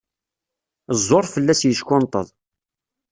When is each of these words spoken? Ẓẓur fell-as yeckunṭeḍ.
Ẓẓur 0.99 1.25
fell-as 1.33 1.61
yeckunṭeḍ. 1.63 2.27